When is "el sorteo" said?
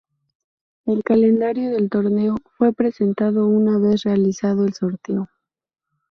4.65-5.29